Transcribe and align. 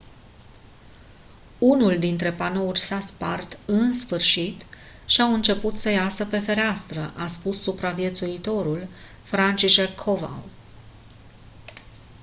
unul 1.57 1.99
dintre 1.99 2.31
panouri 2.33 2.79
s-a 2.79 2.99
spart 2.99 3.57
în 3.65 3.93
sfârșit 3.93 4.61
și 5.05 5.21
au 5.21 5.33
început 5.33 5.75
să 5.75 5.89
iasă 5.89 6.25
pe 6.25 6.39
fereastră 6.39 7.13
a 7.17 7.27
spus 7.27 7.61
supraviețuitorul 7.61 8.87
franciszek 9.23 9.95
kowal 9.95 10.41